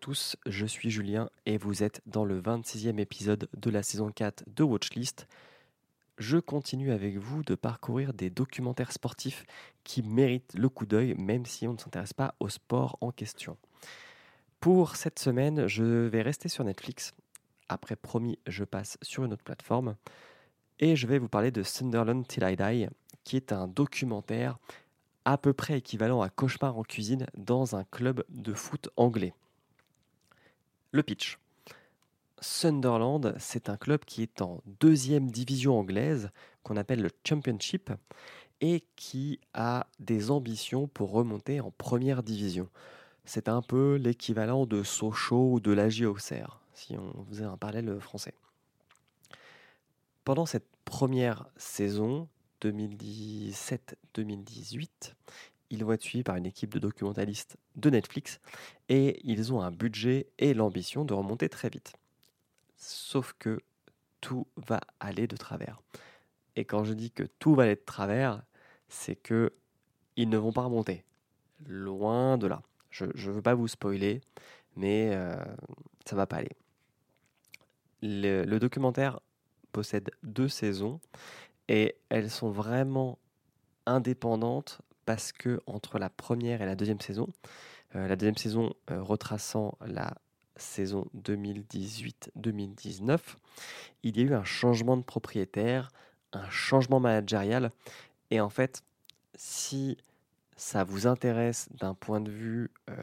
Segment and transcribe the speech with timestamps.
[0.00, 4.44] tous, je suis Julien et vous êtes dans le 26e épisode de la saison 4
[4.46, 5.28] de Watchlist.
[6.16, 9.44] Je continue avec vous de parcourir des documentaires sportifs
[9.84, 13.58] qui méritent le coup d'œil même si on ne s'intéresse pas au sport en question.
[14.58, 17.12] Pour cette semaine, je vais rester sur Netflix.
[17.68, 19.96] Après promis, je passe sur une autre plateforme
[20.78, 22.88] et je vais vous parler de Sunderland Till I Die
[23.22, 24.58] qui est un documentaire
[25.26, 29.34] à peu près équivalent à Cauchemar en cuisine dans un club de foot anglais.
[30.92, 31.38] Le pitch.
[32.40, 36.30] Sunderland, c'est un club qui est en deuxième division anglaise,
[36.64, 37.92] qu'on appelle le Championship,
[38.60, 42.68] et qui a des ambitions pour remonter en première division.
[43.24, 48.00] C'est un peu l'équivalent de Sochaux ou de l'AG Auxerre, si on faisait un parallèle
[48.00, 48.34] français.
[50.24, 52.26] Pendant cette première saison,
[52.62, 55.14] 2017-2018,
[55.70, 58.40] ils vont être suivis par une équipe de documentalistes de Netflix
[58.88, 61.94] et ils ont un budget et l'ambition de remonter très vite.
[62.76, 63.60] Sauf que
[64.20, 65.80] tout va aller de travers.
[66.56, 68.42] Et quand je dis que tout va aller de travers,
[68.88, 69.52] c'est que
[70.16, 71.04] ils ne vont pas remonter.
[71.66, 72.62] Loin de là.
[72.90, 74.20] Je ne veux pas vous spoiler,
[74.76, 75.36] mais euh,
[76.04, 76.56] ça va pas aller.
[78.02, 79.20] le documentaire
[79.72, 81.00] possède deux saisons
[81.68, 83.18] et elles sont vraiment
[83.86, 84.80] indépendantes
[85.10, 87.26] parce que entre la première et la deuxième saison,
[87.96, 90.14] euh, la deuxième saison euh, retraçant la
[90.54, 93.18] saison 2018-2019,
[94.04, 95.90] il y a eu un changement de propriétaire,
[96.32, 97.70] un changement managérial.
[98.30, 98.84] Et en fait,
[99.34, 99.98] si
[100.56, 102.94] ça vous intéresse d'un point de vue euh,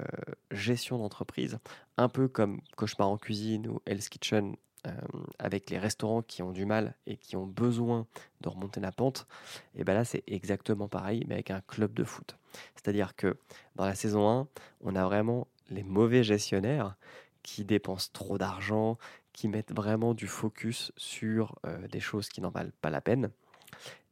[0.52, 1.60] gestion d'entreprise,
[1.98, 4.56] un peu comme Cauchemar en cuisine ou Hell's Kitchen
[4.86, 4.92] euh,
[5.40, 8.06] avec les restaurants qui ont du mal et qui ont besoin
[8.42, 9.28] de remonter la pente,
[9.76, 12.38] et bien là c'est exactement pareil, mais avec un club de foot.
[12.76, 13.38] C'est-à-dire que
[13.76, 14.48] dans la saison 1,
[14.82, 16.96] on a vraiment les mauvais gestionnaires
[17.44, 18.98] qui dépensent trop d'argent,
[19.34, 23.32] qui mettent vraiment du focus sur euh, des choses qui n'en valent pas la peine.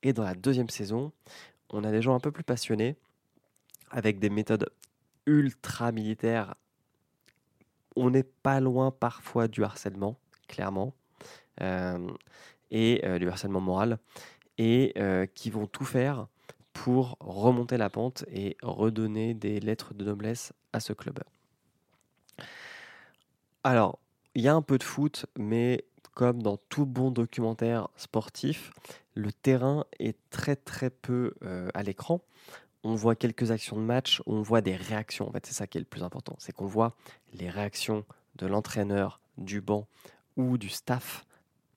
[0.03, 1.11] Et dans la deuxième saison,
[1.69, 2.95] on a des gens un peu plus passionnés,
[3.91, 4.69] avec des méthodes
[5.25, 6.55] ultra militaires.
[7.95, 10.93] On n'est pas loin parfois du harcèlement clairement,
[11.61, 12.07] euh,
[12.71, 13.97] et euh, du harcèlement moral,
[14.57, 16.27] et euh, qui vont tout faire
[16.73, 21.19] pour remonter la pente et redonner des lettres de noblesse à ce club.
[23.63, 23.99] Alors,
[24.33, 28.71] il y a un peu de foot, mais comme dans tout bon documentaire sportif,
[29.13, 31.33] le terrain est très très peu
[31.73, 32.21] à l'écran.
[32.83, 35.27] On voit quelques actions de match, on voit des réactions.
[35.27, 36.95] En fait, c'est ça qui est le plus important, c'est qu'on voit
[37.33, 39.87] les réactions de l'entraîneur, du banc,
[40.37, 41.25] ou du staff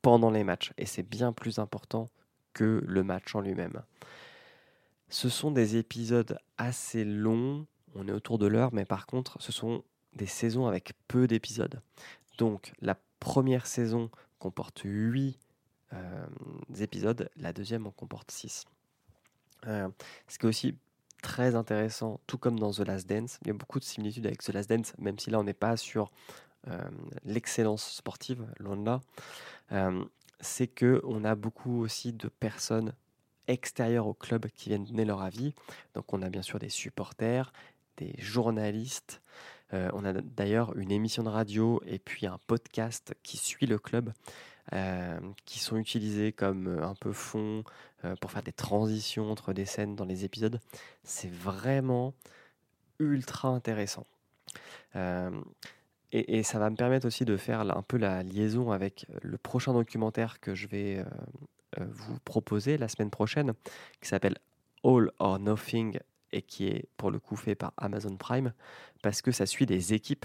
[0.03, 0.73] pendant les matchs.
[0.79, 2.09] Et c'est bien plus important
[2.55, 3.83] que le match en lui-même.
[5.09, 9.53] Ce sont des épisodes assez longs, on est autour de l'heure, mais par contre, ce
[9.53, 9.83] sont
[10.15, 11.81] des saisons avec peu d'épisodes.
[12.37, 15.39] Donc la première saison comporte 8
[15.95, 16.27] euh,
[16.81, 18.67] épisodes, la deuxième en comporte 6.
[19.67, 19.89] Euh,
[20.29, 20.77] ce qui est aussi
[21.23, 24.43] très intéressant, tout comme dans The Last Dance, il y a beaucoup de similitudes avec
[24.43, 26.11] The Last Dance, même si là on n'est pas sur
[27.25, 29.01] l'excellence sportive, loin de là,
[29.73, 30.05] euh,
[30.41, 32.93] c'est que on a beaucoup aussi de personnes
[33.47, 35.55] extérieures au club qui viennent donner leur avis.
[35.95, 37.53] Donc on a bien sûr des supporters,
[37.97, 39.21] des journalistes.
[39.75, 43.79] Euh, on a d'ailleurs une émission de radio et puis un podcast qui suit le
[43.79, 44.13] club,
[45.47, 47.65] qui sont utilisés comme un peu fond
[48.21, 50.61] pour faire des transitions entre des scènes dans les épisodes.
[51.05, 52.13] C'est vraiment
[52.99, 54.05] ultra intéressant.
[56.13, 59.75] Et, ça va me permettre aussi de faire un peu la liaison avec le prochain
[59.75, 61.05] documentaire que je vais euh,
[61.81, 63.53] euh, vous proposer la semaine prochaine,
[64.01, 64.39] qui s'appelle
[64.85, 65.99] All or Nothing
[66.33, 68.55] et qui est pour le coup fait par Amazon Prime,
[69.03, 70.25] parce que ça suit des équipes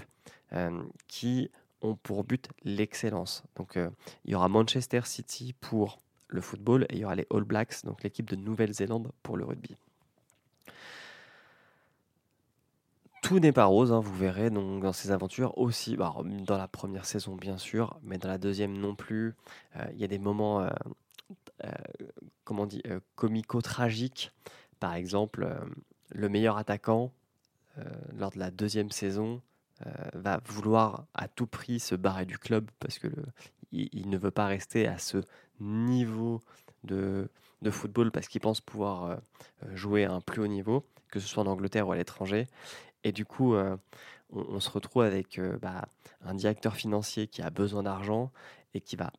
[0.54, 1.50] euh, qui
[1.82, 3.42] ont pour but l'excellence.
[3.56, 3.76] Donc
[4.24, 5.98] il y aura Manchester City pour
[6.28, 9.44] le football et il y aura les All Blacks, donc l'équipe de Nouvelle-Zélande pour le
[9.44, 9.76] rugby.
[13.34, 16.68] Tout n'est pas rose, hein, vous verrez donc dans ces aventures aussi, bah, dans la
[16.68, 19.34] première saison bien sûr, mais dans la deuxième non plus.
[19.74, 20.70] Euh, il y a des moments, euh,
[21.64, 21.70] euh,
[22.44, 22.80] comment on dit,
[23.16, 24.30] comico-tragiques.
[24.78, 25.52] Par exemple,
[26.12, 27.10] le meilleur attaquant
[28.16, 29.42] lors de la deuxième saison
[30.12, 33.08] va vouloir à tout prix se barrer du club parce que
[33.72, 35.18] il, ne veut pas rester à ce
[35.58, 36.40] niveau
[36.84, 37.28] de,
[37.62, 39.18] de football parce qu'il pense pouvoir
[39.72, 42.46] jouer à un plus haut niveau, que ce soit en Angleterre ou à l'étranger.
[43.04, 43.76] Et du coup, euh,
[44.32, 45.86] on, se retrouve avec euh, bah,
[46.24, 48.32] un directeur financier qui a besoin d'argent
[48.72, 49.12] et qui va,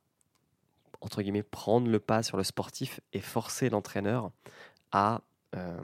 [1.02, 4.32] entre guillemets, prendre le pas sur le sportif et forcer l'entraîneur
[4.92, 5.22] à
[5.56, 5.80] euh,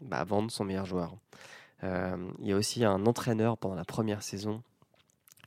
[0.00, 1.16] bah, vendre son meilleur joueur.
[1.82, 4.62] Il y a aussi un entraîneur pendant la première saison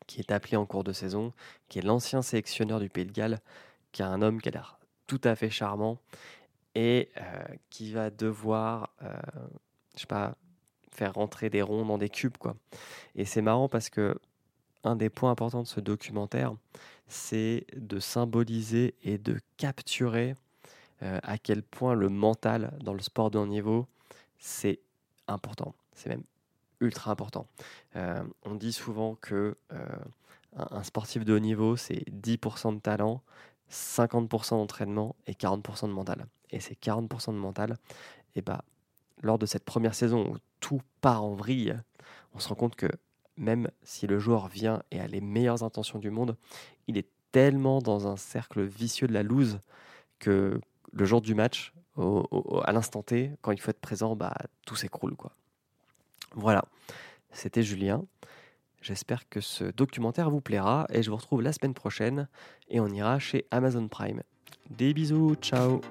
[0.06, 1.34] qui est appelé en cours de saison,
[1.68, 3.42] qui est l'ancien sélectionneur du Pays de Galles,
[3.92, 5.98] qui est un homme qui a l'air tout à fait charmant
[6.76, 7.10] et
[7.72, 8.92] qui va devoir,
[9.96, 10.36] je sais pas,
[11.00, 12.56] faire rentrer des ronds dans des cubes quoi.
[13.16, 14.20] Et c'est marrant parce que
[14.84, 16.54] un des points importants de ce documentaire,
[17.08, 20.36] c'est de symboliser et de capturer
[21.02, 23.88] euh, à quel point le mental dans le sport de haut niveau,
[24.38, 24.80] c'est
[25.28, 25.74] important.
[25.94, 26.24] C'est même
[26.80, 27.48] ultra important.
[27.96, 29.86] Euh, on dit souvent que euh,
[30.56, 33.22] un, sportif de haut niveau, c'est 10% de talent,
[33.72, 36.26] 50% d'entraînement et 40% de mental.
[36.52, 37.72] Et ces 40% de mental,
[38.36, 38.64] et eh bah,
[39.22, 41.78] lors de cette première saison où tout part en vrille,
[42.34, 42.88] on se rend compte que
[43.38, 46.36] même si le joueur vient et a les meilleures intentions du monde,
[46.88, 49.60] il est tellement dans un cercle vicieux de la loose
[50.20, 50.60] que
[50.92, 54.34] le jour du match, à l'instant T, quand il faut être présent, bah,
[54.66, 55.16] tout s'écroule.
[56.34, 56.64] Voilà,
[57.32, 58.04] c'était Julien.
[58.82, 62.28] J'espère que ce documentaire vous plaira et je vous retrouve la semaine prochaine
[62.70, 64.24] et on ira chez Amazon Prime.
[64.70, 65.82] Des bisous, ciao